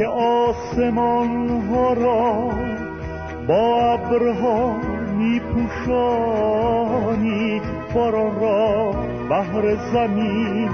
[0.00, 2.50] که آسمان ها را
[3.48, 4.76] با ابرها
[5.18, 6.80] می پوشانی
[7.94, 8.92] باران را
[9.28, 10.70] بهر زمین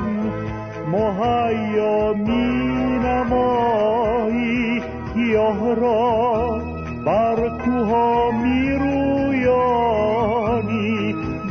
[0.92, 4.82] مهیا می نمایی
[5.14, 6.60] گیاه را
[7.06, 9.94] بر کوها می رویانی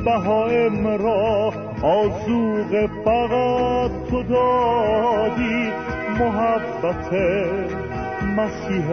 [0.06, 5.95] بهایم را آزوغ فقط تو دادی.
[6.20, 7.14] محبت
[8.38, 8.88] مسیح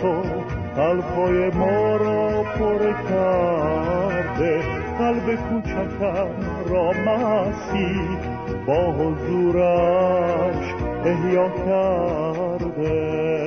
[0.00, 0.22] تو
[0.76, 4.60] قلبهای ما را پر کرده.
[4.98, 6.28] قلب کوچکم
[6.68, 8.18] را مسیح
[8.66, 13.37] با حضورش احیا کرده.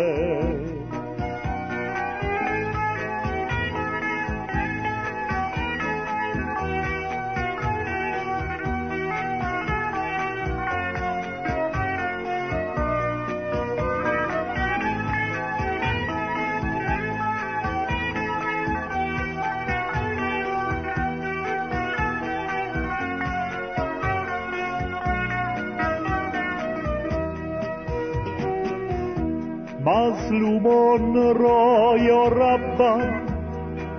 [29.86, 33.22] مظلومان را یا ربم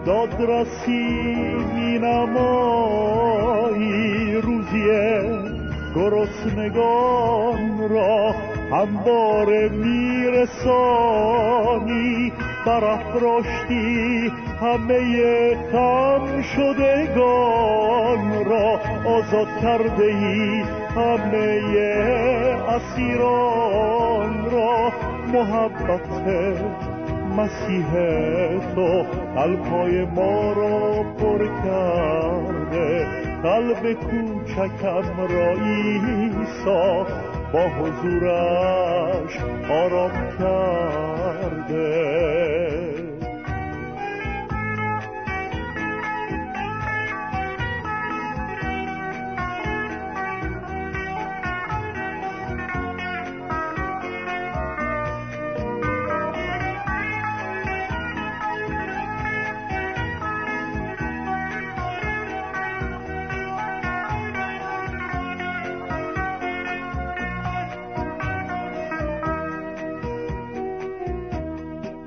[0.07, 1.35] دادرسی
[1.75, 3.13] می نمایی
[4.35, 5.23] روزیه
[5.95, 8.35] گرسنگان را.
[8.73, 10.73] همواره میرسانی
[12.67, 18.81] برافراشتی همه خم شدگان را.
[19.07, 20.63] آزاد کرده ای
[20.97, 21.63] همه
[22.69, 24.93] اسیران را.
[25.33, 26.09] محبت
[27.37, 27.91] مسیح
[28.75, 29.03] تو
[29.37, 33.07] قلبهای ما را پر کرده.
[33.43, 37.07] قلب کوچکم را ایسا
[37.53, 39.39] با حضورش
[39.71, 42.42] آرام کرده.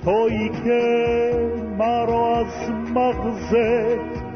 [0.05, 1.33] تویی که
[1.77, 3.55] مرا از مغز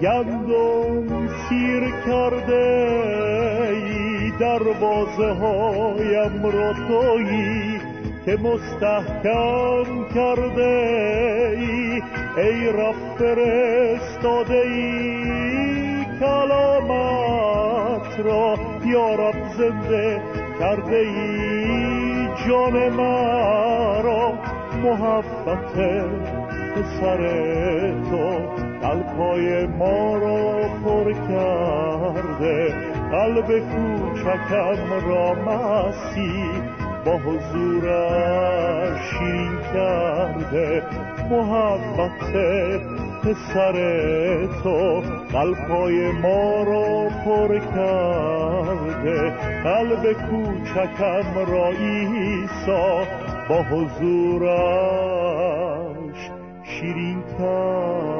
[0.02, 2.90] گندم سیر کرده
[3.70, 7.80] ای دروازه هایم را تویی
[8.26, 9.86] که مستحکم
[10.16, 10.76] کرده
[11.58, 12.02] ای.
[12.38, 20.22] ای رب فرستاده ای کلامت را یا رب زنده
[20.60, 24.34] کرده ای جان مرا.
[24.84, 25.76] محبت
[26.76, 27.22] پسر
[28.10, 28.40] تو
[28.82, 32.74] قلبهای ما را پر کرده.
[33.12, 36.62] قلب کوچکم را مسیح
[37.06, 38.60] با حضورش
[39.10, 40.84] شیرین کرده.
[41.30, 42.34] محبت
[43.24, 43.76] پسر
[44.64, 45.02] تو
[45.34, 49.34] قلبهای ما را پر کرده.
[49.64, 53.04] قلب کوچکم را ایسا
[53.50, 54.50] با حضورش
[56.64, 58.19] شیرین کرده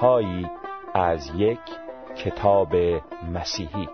[0.00, 0.46] هایی
[0.94, 1.58] از یک
[2.16, 2.76] کتاب
[3.34, 3.88] مسیحی.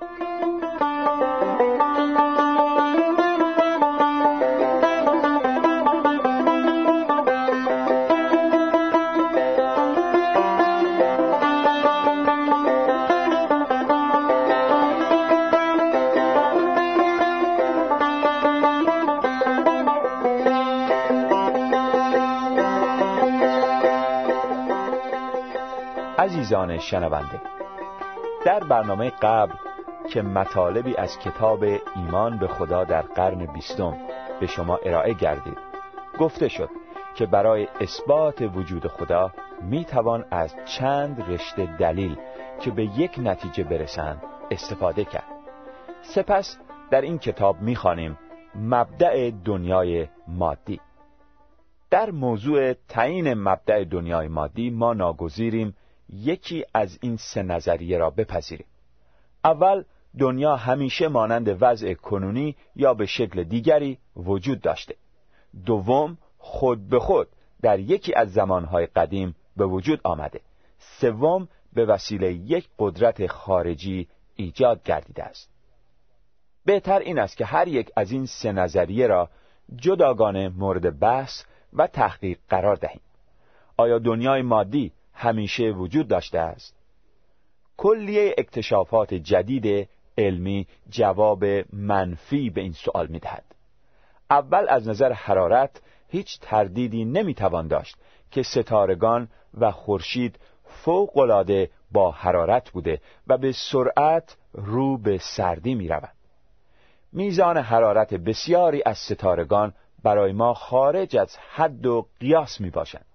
[26.25, 27.41] عزیزان شنونده
[28.45, 29.53] در برنامه قبل
[30.11, 31.65] که مطالبی از کتاب
[31.97, 33.97] ایمان به خدا در قرن بیستم
[34.41, 35.59] به شما ارائه گردید
[36.19, 36.71] گفته شد
[37.15, 39.33] که برای اثبات وجود خدا
[39.63, 42.17] می توان از چند رشته دلیل
[42.61, 45.29] که به یک نتیجه برسند استفاده کرد.
[46.03, 46.59] سپس
[46.91, 48.19] در این کتاب می‌خوانیم
[48.55, 50.81] مبدع دنیای مادی.
[51.91, 55.75] در موضوع تعیین مبدع دنیای مادی ما ناگزیریم
[56.15, 58.67] یکی از این سه نظریه را بپذیریم.
[59.45, 59.85] اول
[60.19, 64.95] دنیا همیشه مانند وضع کنونی یا به شکل دیگری وجود داشته.
[65.67, 67.29] دوم خود به خود
[67.63, 70.41] در یکی از زمانهای قدیم به وجود آمده.
[70.79, 75.51] سوم به وسیله یک قدرت خارجی ایجاد گردیده است.
[76.65, 79.29] بهتر این است که هر یک از این سه نظریه را
[79.77, 83.01] جداگانه مورد بحث و تحقیق قرار دهیم.
[83.77, 86.75] آیا دنیای مادی همیشه وجود داشته است
[87.77, 89.89] کلیه اکتشافات جدید
[90.19, 93.45] علمی جواب منفی به این سوال می‌دهد
[94.31, 97.97] اول از نظر حرارت هیچ تردیدی نمی‌توان داشت
[98.31, 99.29] که ستارگان
[99.59, 106.15] و خورشید فوقالعاده با حرارت بوده و به سرعت رو به سردی می روند.
[107.13, 113.07] میزان حرارت بسیاری از ستارگان برای ما خارج از حد و قیاس می باشند.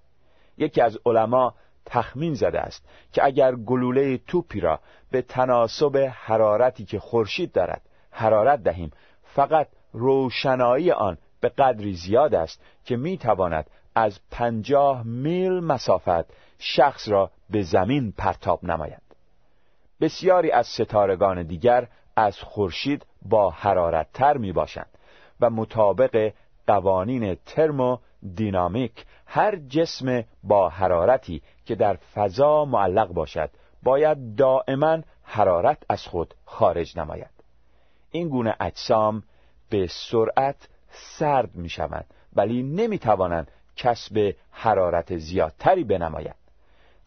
[0.58, 1.56] یکی از علما
[1.90, 4.80] تخمین زده است که اگر گلوله توپی را
[5.12, 7.82] به تناسب حرارتی که خورشید دارد
[8.12, 8.92] حرارت دهیم
[9.24, 17.10] فقط روشنایی آن به قدری زیاد است که می تواند از پنجاه میل مسافت شخص
[17.10, 19.02] را به زمین پرتاب نماید.
[20.02, 24.90] بسیاری از ستارگان دیگر از خورشید با حرارت تر می باشند
[25.42, 26.34] و مطابق
[26.68, 27.98] قوانین ترمو
[28.36, 33.50] دینامیک هر جسم با حرارتی که در فضا معلق باشد.
[33.84, 37.30] باید دائما حرارت از خود خارج نماید.
[38.12, 39.24] این گونه اجسام
[39.70, 42.06] به سرعت سرد می شوند
[42.36, 46.36] ولی نمی توانند کسب حرارت زیادتری بنمایند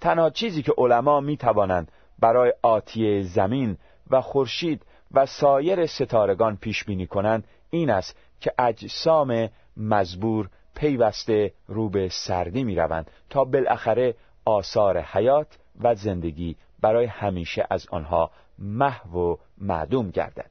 [0.00, 3.76] تنها چیزی که علما می توانند برای آتیه زمین
[4.11, 4.82] و خورشید
[5.12, 12.64] و سایر ستارگان پیش بینی کنند این است که اجسام مزبور پیوسته رو به سردی
[12.64, 20.10] می روند تا بالاخره آثار حیات و زندگی برای همیشه از آنها محو و معدوم
[20.10, 20.50] گردد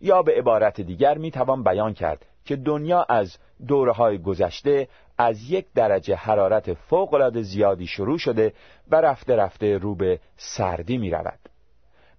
[0.00, 3.36] یا به عبارت دیگر می توان بیان کرد که دنیا از
[3.68, 4.88] دوره های گذشته
[5.18, 8.52] از یک درجه حرارت فوق زیادی شروع شده
[8.90, 11.38] و رفته رفته رو به سردی می رود.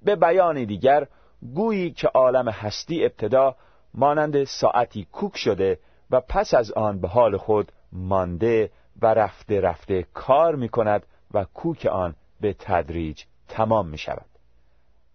[0.01, 1.07] به بیان دیگر
[1.55, 3.55] گویی که عالم هستی ابتدا
[3.93, 5.79] مانند ساعتی کوک شده
[6.11, 8.71] و پس از آن به حال خود مانده
[9.01, 14.25] و رفته رفته کار می کند و کوک آن به تدریج تمام می شود.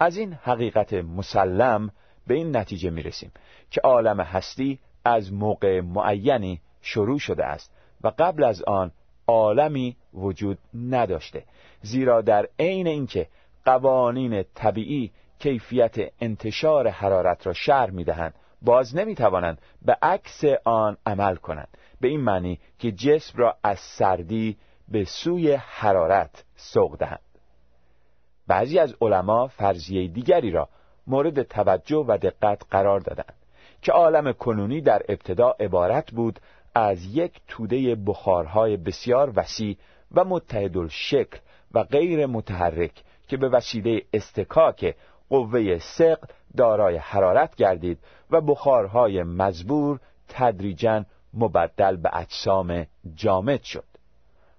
[0.00, 1.90] از این حقیقت مسلم
[2.26, 3.32] به این نتیجه می رسیم
[3.70, 8.93] که عالم هستی از موقع معینی شروع شده است و قبل از آن
[9.26, 11.44] عالمی وجود نداشته
[11.82, 13.28] زیرا در عین اینکه
[13.64, 21.69] قوانین طبیعی کیفیت انتشار حرارت را شرح می‌دهند باز نمی‌توانند به عکس آن عمل کنند.
[22.00, 24.57] به این معنی که جسم را از سردی
[24.88, 27.21] به سوی حرارت سوق دهند.
[28.47, 30.69] بعضی از علما فرضیه دیگری را
[31.07, 33.35] مورد توجه و دقت قرار دادند
[33.83, 36.40] که عالم کنونی در ابتدا عبارت بود
[36.75, 39.76] از یک توده بخارهای بسیار وسیع
[40.14, 41.38] و متحد شکل
[41.73, 44.95] و غیر متحرک که به وسیله استکاک
[45.30, 47.99] قوه سقل دارای حرارت گردید
[48.30, 51.04] و بخارهای مزبور تدریجا
[51.35, 53.85] مبدل به اجسام جامد شد.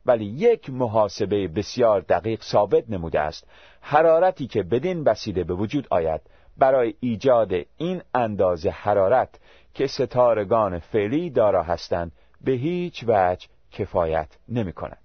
[0.05, 3.47] ولی یک محاسبه بسیار دقیق ثابت نموده است.
[3.81, 6.21] حرارتی که بدین وسیله به وجود آید
[6.57, 9.39] برای ایجاد این اندازه حرارت
[9.74, 15.01] که ستارگان فعلی دارا هستند به هیچ وجه کفایت نمی کند.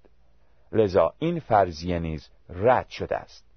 [0.71, 3.52] لذا این فرضیه نیز رد شده است.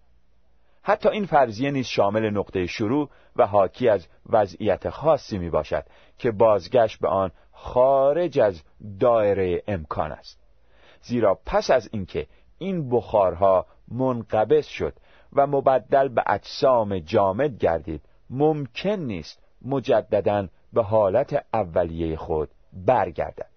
[0.88, 5.84] حتی این فرضیه نیز شامل نقطه شروع و حاکی از وضعیت خاصی می باشد
[6.18, 8.62] که بازگشت به آن خارج از
[9.00, 10.40] دایره امکان است.
[11.02, 12.26] زیرا پس از اینکه
[12.58, 14.92] این بخارها منقبض شد
[15.32, 23.50] و مبدل به اجسام جامد گردید ممکن نیست مجددا به حالت اولیه خود برگردد.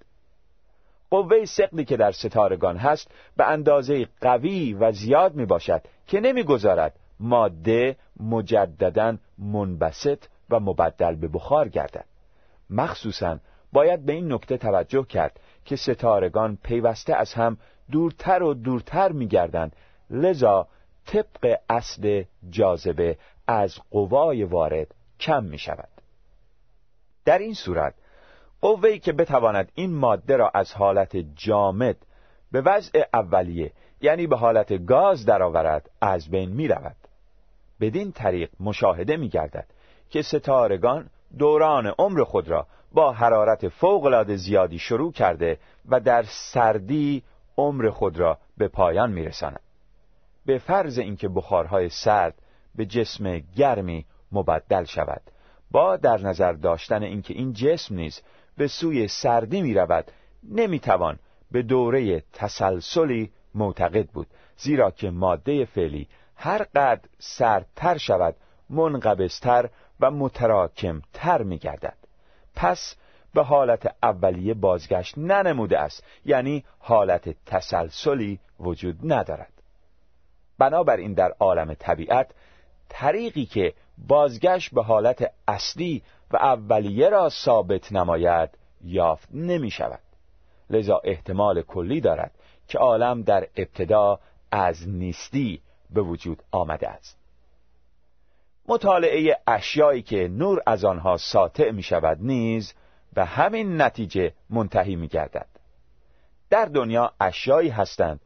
[1.10, 6.96] قوه سقلی که در ستارگان هست به اندازه قوی و زیاد می باشد که نمی‌گذارد
[7.20, 12.06] ماده مجددا منبسط و مبدل به بخار گردد.
[12.70, 13.40] مخصوصا
[13.74, 17.58] باید به این نکته توجه کرد که ستارگان پیوسته از هم
[17.92, 19.76] دورتر و دورتر می گردند
[20.10, 20.68] لذا
[21.06, 25.90] طبق اصل جاذبه از قوای وارد کم می شود
[27.26, 27.94] در این صورت
[28.62, 31.98] قوهی که بتواند این ماده را از حالت جامد
[32.52, 33.72] به وضع اولیه
[34.02, 36.96] یعنی به حالت گاز درآورد از بین می رود
[37.80, 39.66] بدین طریق مشاهده می گردد
[40.10, 45.60] که ستارگان دوران عمر خود را با حرارت فوقالعاده زیادی شروع کرده
[45.90, 47.24] و در سردی
[47.58, 49.62] عمر خود را به پایان میرسانند
[50.46, 52.42] به فرض اینکه بخارهای سرد
[52.76, 55.22] به جسم گرمی مبدل شود
[55.72, 58.22] با در نظر داشتن اینکه این جسم نیز
[58.58, 60.12] به سوی سردی می رود
[60.44, 61.20] نمی توان
[61.52, 66.08] به دوره تسلسلی معتقد بود زیرا که ماده فعلی
[66.42, 68.36] هر قد سردتر شود
[68.70, 69.70] منقبستر
[70.00, 71.98] و متراکمتر می گردد
[72.56, 72.96] پس
[73.34, 79.54] به حالت اولیه بازگشت ننموده است یعنی حالت تسلسلی وجود ندارد.
[80.58, 82.32] بنابراین در عالم طبیعت
[82.90, 88.50] طریقی که بازگشت به حالت اصلی و اولیه را ثابت نماید
[88.84, 90.00] یافت نمی شود
[90.70, 92.32] لذا احتمال کلی دارد
[92.68, 94.20] که عالم در ابتدا
[94.52, 97.18] از نیستی به وجود آمده است.
[98.68, 102.74] مطالعه اشیایی که نور از آنها ساطع می شود نیز
[103.14, 105.48] به همین نتیجه منتهی می گردد.
[106.50, 108.20] در دنیا اشیایی هستند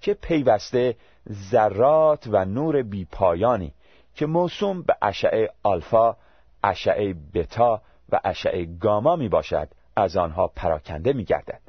[0.00, 0.96] که پیوسته
[1.32, 3.72] ذرات و نور بیپایانی
[4.14, 6.16] که موسوم به اشعه آلفا،
[6.64, 11.60] اشعه بتا و اشعه گاما می باشد از آنها پراکنده می گردد.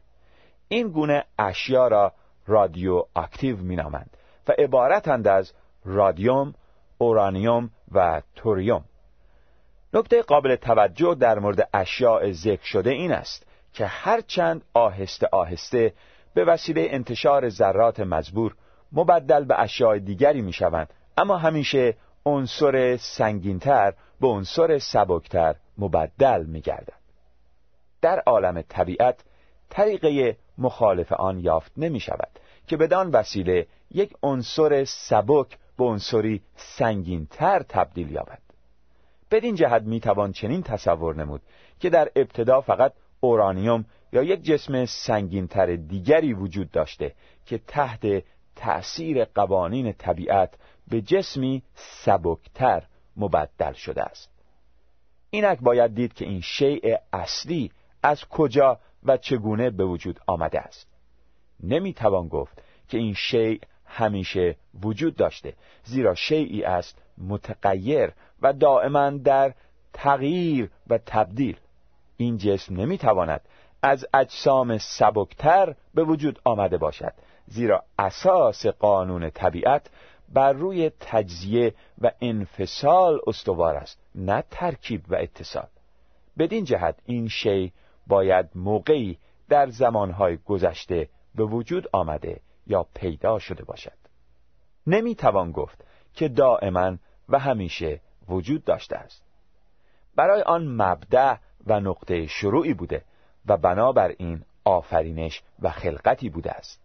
[0.68, 2.14] این گونه اشیا را
[2.48, 4.18] رادیو اکتیو می نامند.
[4.48, 5.54] و عبارتند از
[5.86, 6.54] رادیوم،
[6.98, 8.84] اورانیوم و توریوم.
[9.94, 15.94] نکته قابل توجه در مورد اشیاء ذکر شده این است که هرچند آهسته آهسته
[16.34, 18.56] به وسیله انتشار ذرات مزبور
[18.92, 26.62] مبدل به اشیاء دیگری می شوند اما همیشه عنصر سنگینتر به عنصر سبکتر مبدل می
[26.62, 26.98] گردن.
[28.02, 29.24] در عالم طبیعت
[29.70, 37.64] طریقه مخالف آن یافت نمی شود که بدان وسیله یک عنصر سبک به عنصری سنگینتر
[37.70, 38.42] تبدیل یابد.
[39.32, 41.42] بدین جهت می توان چنین تصور نمود
[41.80, 48.24] که در ابتدا فقط اورانیوم یا یک جسم سنگینتر دیگری وجود داشته که تحت
[48.56, 50.54] تأثیر قوانین طبیعت
[50.88, 52.84] به جسمی سبکتر
[53.18, 54.30] مبدل شده است.
[55.30, 57.72] اینک باید دید که این شیء اصلی
[58.04, 60.97] از کجا و چگونه به وجود آمده است.
[61.64, 68.12] نمی‌توان گفت که این شیء همیشه وجود داشته زیرا شیعی است متغیر
[68.42, 69.54] و دائما در
[69.94, 71.58] تغییر و تبدیل.
[72.18, 73.42] این جسم نمی‌تواند
[73.82, 77.14] از اجسام سبکتر به وجود آمده باشد
[77.48, 79.90] زیرا اساس قانون طبیعت
[80.34, 85.68] بر روی تجزیه و انفصال استوار است نه ترکیب و اتصال.
[86.38, 87.74] بدین جهت این شی
[88.08, 89.18] باید موقعی
[89.50, 93.98] در زمانهای گذشته به وجود آمده یا پیدا شده باشد.
[94.88, 96.98] نمی‌توان گفت که دائما
[97.30, 99.24] و همیشه وجود داشته است.
[100.16, 101.36] برای آن مبدع
[101.68, 103.04] و نقطه شروعی بوده
[103.46, 106.82] و بنابراین آفرینش و خلقتی بوده است.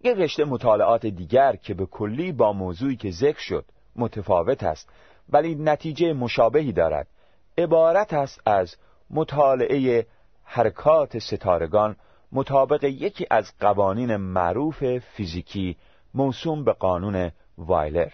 [0.00, 3.64] یک رشته مطالعات دیگر که به کلی با موضوعی که ذکر شد
[3.96, 4.88] متفاوت است
[5.28, 7.06] ولی نتیجه مشابهی دارد.
[7.58, 8.76] عبارت است از
[9.10, 10.06] مطالعه
[10.44, 11.96] حرکات ستارگان
[12.32, 15.76] مطابق یکی از قوانین معروف فیزیکی
[16.14, 18.10] موسوم به قانون وایلر.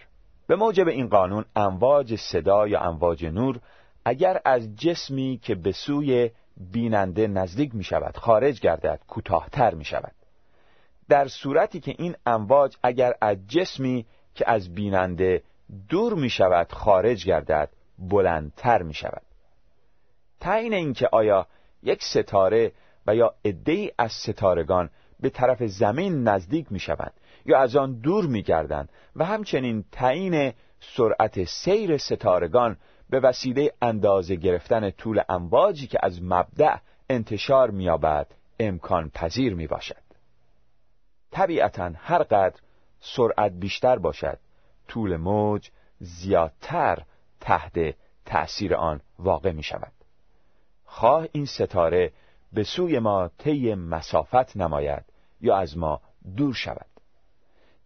[0.47, 3.61] به موجب این قانون امواج صدا یا امواج نور
[4.05, 10.13] اگر از جسمی که به سوی بیننده نزدیک می شود خارج گردد کوتاهتر می شود
[11.09, 15.43] در صورتی که این امواج اگر از جسمی که از بیننده
[15.89, 19.23] دور می شود خارج گردد بلندتر می شود
[20.41, 21.47] تعیین اینکه آیا
[21.83, 22.73] یک ستاره
[23.07, 27.13] و یا عدهای از ستارگان به طرف زمین نزدیک می شوند
[27.47, 32.77] یا از آن دور می گردند و همچنین تعیین سرعت سیر ستارگان
[33.11, 36.77] به وسیله اندازه گرفتن طول امواجی که از مبدع
[37.11, 38.27] انتشار می‌یابد
[38.61, 40.07] امکان پذیر می باشد
[41.31, 42.61] طبیعتا هر قدر
[43.01, 44.39] سرعت بیشتر باشد
[44.89, 45.71] طول موج
[46.01, 47.03] زیادتر
[47.41, 47.95] تحت
[48.25, 49.93] تأثیر آن واقع می شود
[50.85, 52.13] خواه این ستاره
[52.53, 55.05] به سوی ما طی مسافت نماید
[55.41, 56.01] یا از ما
[56.37, 56.87] دور شود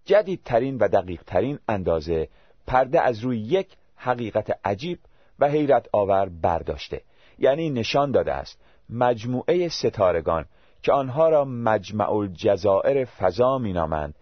[0.04, 2.28] جدیدترین و دقیقترین اندازه
[2.66, 4.98] پرده از روی یک حقیقت عجیب
[5.38, 7.02] و حیرت آور برداشته
[7.38, 10.46] یعنی نشان داده است مجموعه ستارگان
[10.82, 14.14] که آنها را مجمع الجزائر فضا مینامند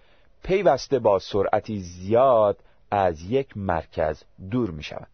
[0.42, 2.59] پیوسته با سرعتی زیاد
[2.90, 5.09] از یک مرکز دور می شود.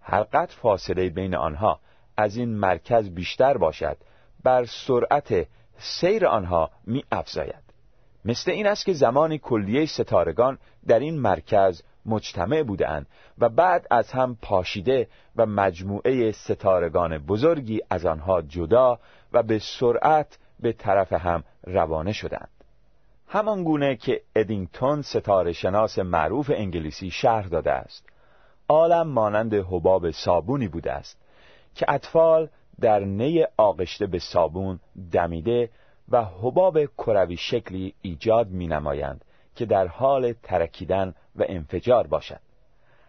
[0.00, 1.80] هر قدر فاصله بین آنها
[2.16, 3.96] از این مرکز بیشتر باشد
[4.44, 5.46] بر سرعت
[5.78, 7.70] سیر آنها می افزاید.
[8.24, 13.06] مثل این است که زمانی کلیه ستارگان در این مرکز مجتمع بودند
[13.38, 18.98] و بعد از هم پاشیده و مجموعه ستارگان بزرگی از آنها جدا
[19.32, 22.48] و به سرعت به طرف هم روانه شدند
[23.28, 28.08] همان گونه که ادینگتون ستاره شناس معروف انگلیسی شرح داده است
[28.68, 31.18] عالم مانند حباب صابونی بوده است
[31.74, 32.48] که اطفال
[32.80, 34.80] در نی آغشته به صابون
[35.12, 35.70] دمیده
[36.08, 42.40] و حباب کروی شکلی ایجاد می نمایند که در حال ترکیدن و انفجار باشد.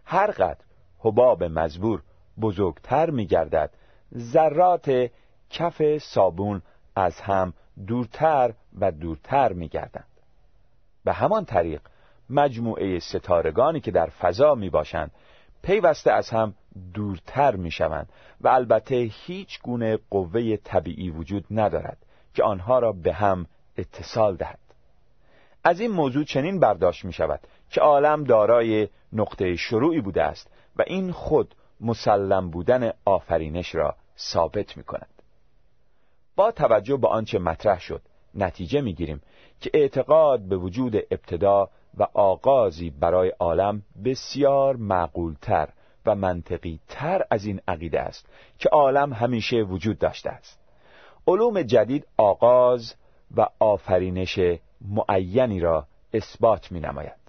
[0.05, 0.59] هرقدر
[0.99, 2.01] حباب مزبور
[2.41, 3.69] بزرگتر می گردد
[4.17, 5.09] ذرات
[5.49, 6.61] کف صابون
[6.95, 7.53] از هم
[7.87, 10.07] دورتر و دورتر می گردند
[11.03, 11.81] به همان طریق
[12.29, 15.11] مجموعه ستارگانی که در فضا می باشند
[15.63, 16.53] پیوسته از هم
[16.93, 18.09] دورتر می شوند
[18.41, 21.97] و البته هیچ گونه قوه طبیعی وجود ندارد
[22.33, 23.45] که آنها را به هم
[23.77, 24.59] اتصال دهد.
[25.63, 27.39] از این موضوع چنین برداشت می شود
[27.69, 34.77] که عالم دارای نقطه شروعی بوده است و این خود مسلم بودن آفرینش را ثابت
[34.77, 35.07] می کند
[36.35, 38.01] با توجه به آنچه مطرح شد
[38.35, 39.21] نتیجه می گیریم
[39.61, 45.69] که اعتقاد به وجود ابتدا و آغازی برای عالم بسیار معقولتر
[46.05, 48.25] و منطقی تر از این عقیده است
[48.59, 50.59] که عالم همیشه وجود داشته است.
[51.27, 52.95] علوم جدید آغاز
[53.37, 54.39] و آفرینش
[54.81, 57.21] معینی را اثبات می نماید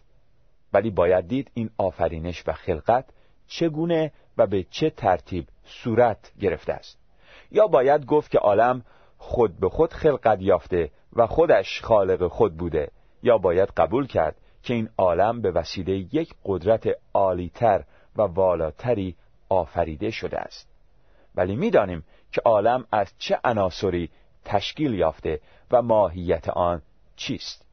[0.73, 3.05] ولی باید دید این آفرینش و خلقت
[3.47, 6.99] چگونه و به چه ترتیب صورت گرفته است.
[7.51, 8.85] یا باید گفت که عالم
[9.19, 12.91] خود به خود خلقت یافته و خودش خالق خود بوده
[13.23, 17.85] یا باید قبول کرد که این عالم به وسیله یک قدرت عالیتر
[18.17, 19.17] و والاتری
[19.49, 20.69] آفریده شده است.
[21.35, 24.11] ولی می‌دانیم که عالم از چه عناصری
[24.45, 26.83] تشکیل یافته و ماهیت آن
[27.17, 27.67] چیست.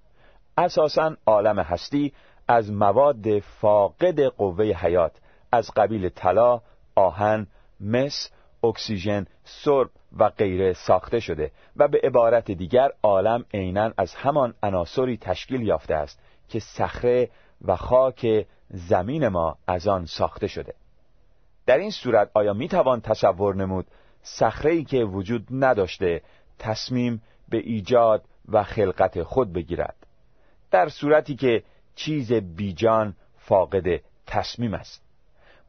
[0.58, 2.14] اساسا عالم هستی
[2.48, 5.12] از مواد فاقد قوه حیات
[5.52, 6.62] از قبیل طلا،
[6.96, 7.48] آهن،
[7.80, 8.32] مس،
[8.64, 15.18] اکسیژن، سرب و غیره ساخته شده و به عبارت دیگر عالم عینا از همان عناصری
[15.18, 17.30] تشکیل یافته است که صخره
[17.66, 20.74] و خاک زمین ما از آن ساخته شده.
[21.66, 23.88] در این صورت آیا می توان تصور نمود
[24.24, 26.22] صخره که وجود نداشته
[26.60, 29.96] تصمیم به ایجاد و خلقت خود بگیرد؟
[30.72, 31.64] در صورتی که
[31.96, 35.04] چیز بیجان فاقد تصمیم است.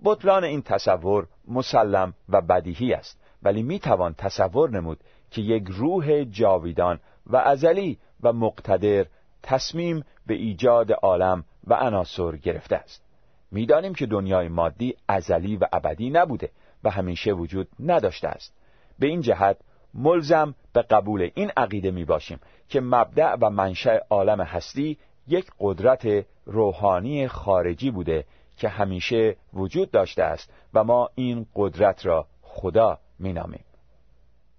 [0.05, 6.25] بطلان این تصور مسلم و بدیهی است ولی می توان تصور نمود که یک روح
[6.25, 9.07] جاویدان و ازلی و مقتدر
[9.43, 13.03] تصمیم به ایجاد عالم و عناصر گرفته است.
[13.51, 16.51] می‌دانیم که دنیای مادی ازلی و ابدی نبوده
[16.85, 18.55] و همیشه وجود نداشته است.
[18.99, 19.57] به این جهت
[19.95, 24.99] ملزم به قبول این عقیده می باشیم که مبدع و منشأ عالم هستی
[25.29, 28.25] یک قدرت روحانی خارجی بوده
[28.57, 33.65] که همیشه وجود داشته است و ما این قدرت را خدا مینامیم.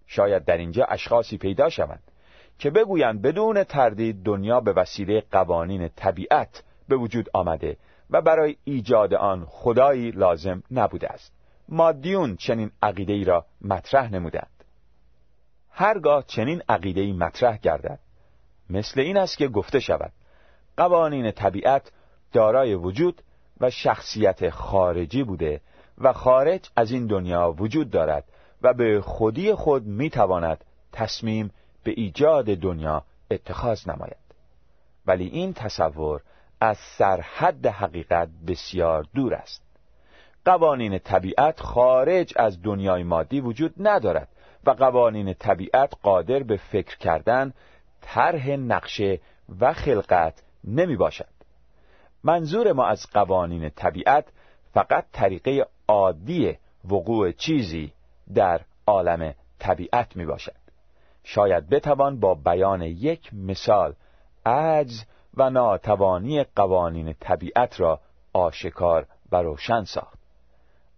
[0.07, 2.10] شاید در اینجا اشخاصی پیدا شوند
[2.61, 7.77] که بگویند بدون تردید دنیا به وسیله قوانین طبیعت به وجود آمده
[8.09, 11.33] و برای ایجاد آن خدایی لازم نبوده است.
[11.69, 14.63] مادیون چنین عقیده ای را مطرح نمودند.
[15.69, 17.99] هرگاه چنین عقیده ای مطرح گردد
[18.69, 20.11] مثل این است که گفته شود
[20.77, 21.91] قوانین طبیعت
[22.33, 23.21] دارای وجود
[23.59, 25.61] و شخصیت خارجی بوده
[25.97, 28.23] و خارج از این دنیا وجود دارد
[28.61, 31.51] و به خودی خود می‌تواند تصمیم
[31.83, 34.17] به ایجاد دنیا اتخاذ نماید.
[35.05, 36.21] ولی این تصور
[36.61, 39.61] از سرحد حقیقت بسیار دور است.
[40.45, 44.27] قوانین طبیعت خارج از دنیای مادی وجود ندارد
[44.65, 47.53] و قوانین طبیعت قادر به فکر کردن
[48.01, 49.19] طرح نقشه
[49.59, 51.27] و خلقت نمی باشد.
[52.23, 54.25] منظور ما از قوانین طبیعت
[54.73, 57.93] فقط طریقه عادی وقوع چیزی
[58.33, 60.60] در عالم طبیعت می باشد.
[61.23, 63.93] شاید بتوان با بیان یک مثال
[64.45, 65.03] عجز
[65.37, 67.99] و ناتوانی قوانین طبیعت را
[68.33, 70.19] آشکار و روشن ساخت.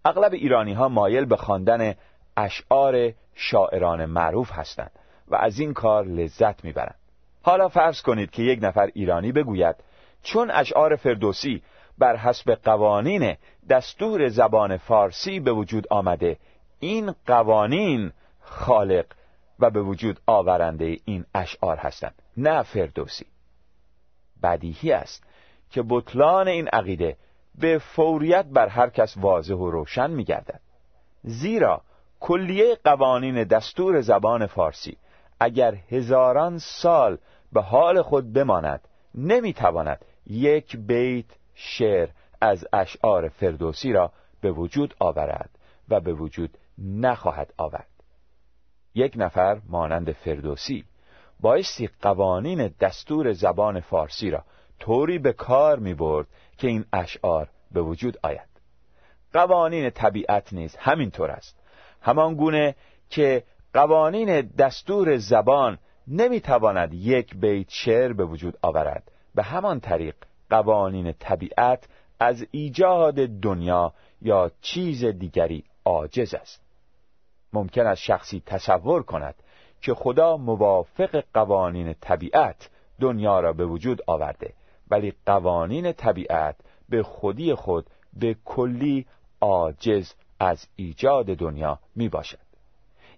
[0.04, 1.94] اغلب ایرانی ها مایل به خواندن
[2.36, 4.90] اشعار شاعران معروف هستند
[5.28, 6.98] و از این کار لذت می‌برند.
[7.42, 9.76] حالا فرض کنید که یک نفر ایرانی بگوید
[10.22, 11.62] چون اشعار فردوسی
[11.98, 13.36] بر حسب قوانین
[13.70, 16.36] دستور زبان فارسی به وجود آمده
[16.80, 19.06] این قوانین خالق
[19.60, 22.14] و به وجود آورنده این اشعار هستند.
[22.36, 23.26] نه فردوسی.
[24.42, 25.24] بدیهی است
[25.70, 27.16] که بطلان این عقیده
[27.58, 30.60] به فوریت بر هر کس واضح و روشن می گردد
[31.22, 31.82] زیرا
[32.20, 34.96] کلیه قوانین دستور زبان فارسی
[35.40, 37.18] اگر هزاران سال
[37.52, 38.80] به حال خود بماند
[39.14, 42.08] نمی‌تواند یک بیت شعر
[42.40, 45.50] از اشعار فردوسی را به وجود آورد
[45.88, 47.93] و به وجود نخواهد آورد.
[48.94, 50.84] یک نفر مانند فردوسی
[51.40, 54.44] بایستی قوانین دستور زبان فارسی را
[54.80, 56.26] طوری به کار می برد
[56.58, 58.48] که این اشعار به وجود آید.
[59.32, 61.56] قوانین طبیعت نیز همینطور است.
[62.00, 62.74] همان گونه
[63.10, 65.78] که قوانین دستور زبان
[66.08, 69.10] نمی‌تواند یک بیت شعر به وجود آورد.
[69.34, 70.14] به همان طریق
[70.50, 71.88] قوانین طبیعت
[72.20, 76.63] از ایجاد دنیا یا چیز دیگری عاجز است.
[77.54, 79.34] ممکن است شخصی تصور کند
[79.80, 84.52] که خدا موافق قوانین طبیعت دنیا را به وجود آورده
[84.90, 86.56] ولی قوانین طبیعت
[86.88, 89.06] به خودی خود به کلی
[89.40, 92.38] عاجز از ایجاد دنیا می باشد.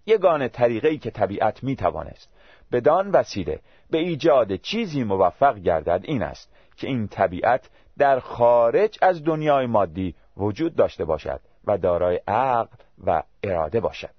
[0.06, 2.28] یگان طریقی که طبیعت می توانست
[2.72, 9.24] بدان وسیله به ایجاد چیزی موفق گردد این است که این طبیعت در خارج از
[9.24, 14.15] دنیای مادی وجود داشته باشد و دارای عقل و اراده باشد.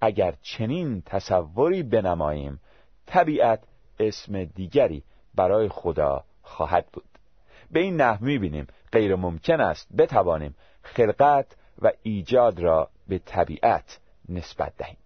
[0.00, 2.60] اگر چنین تصوری بنماییم
[3.06, 3.60] طبیعت
[4.00, 5.02] اسم دیگری
[5.34, 7.04] برای خدا خواهد بود.
[7.70, 11.46] به این نحو می‌بینیم غیر ممکن است بتوانیم خلقت
[11.82, 14.96] و ایجاد را به طبیعت نسبت دهیم.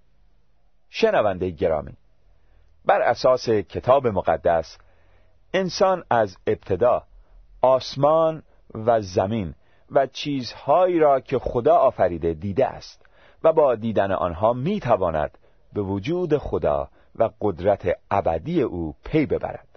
[0.91, 1.97] شنونده گرامی
[2.85, 4.79] بر اساس کتاب مقدس
[5.55, 7.03] انسان از ابتدا
[7.63, 8.43] آسمان
[8.75, 9.55] و زمین
[9.91, 13.07] و چیزهایی را که خدا آفریده دیده است.
[13.45, 15.39] و با دیدن آنها می‌تواند
[15.73, 19.69] به وجود خدا و قدرت ابدی او پی ببرد.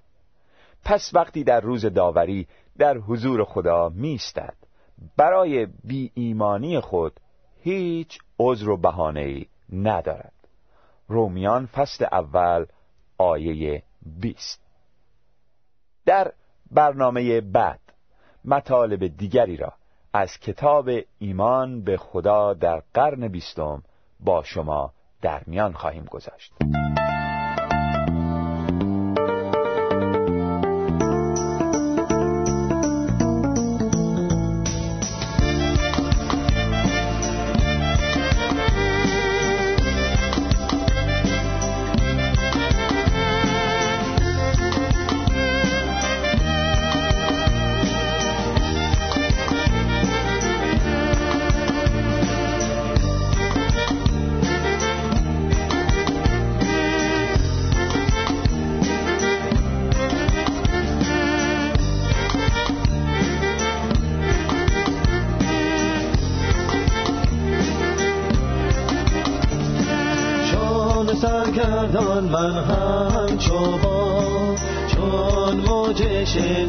[0.86, 2.48] پس وقتی در روز داوری
[2.78, 4.56] در حضور خدا میستد
[5.18, 7.20] برای بی ایمانی خود
[7.62, 10.34] هیچ عذر و بهانه‌ای ندارد.
[11.08, 12.66] رومیان فصل اول
[13.18, 14.62] آیه 20
[16.06, 16.34] در
[16.72, 17.80] برنامه بعد
[18.46, 19.74] مطالب دیگری را
[20.14, 23.84] از کتاب ایمان به خدا در قرن بیستم
[24.20, 26.54] با شما در میان خواهیم گذاشت.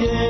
[0.00, 0.29] اما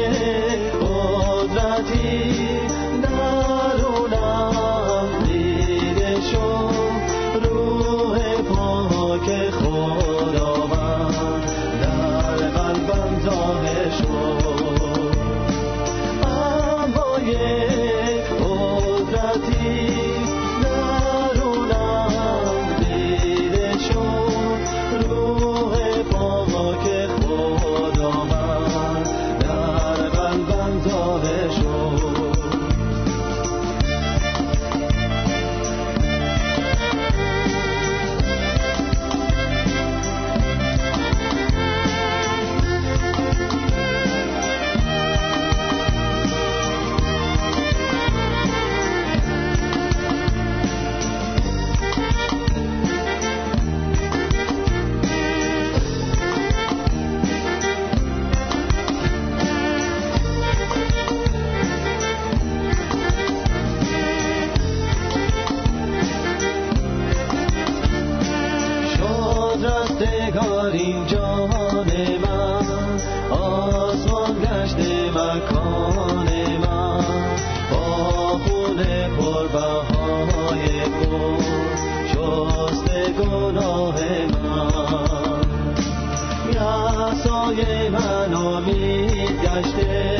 [87.14, 90.18] سایه من امید گشته.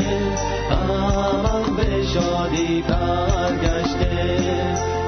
[0.71, 4.37] امم به شادی برگشته.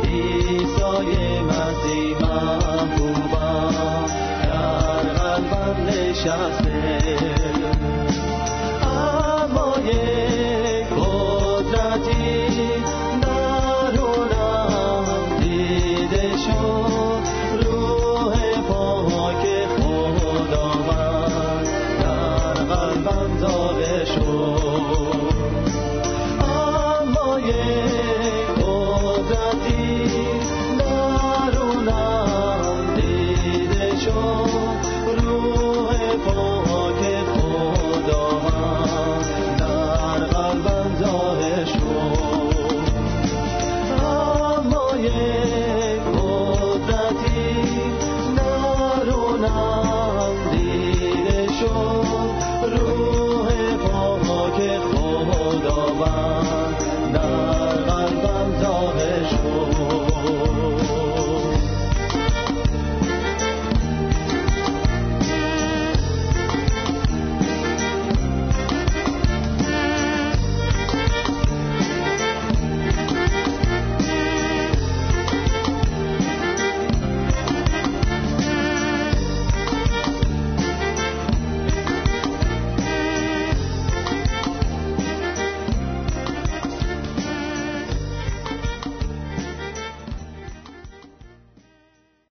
[0.04, 4.06] ایسای مسیح محبوبم.
[4.44, 7.53] در قلبم نشسته.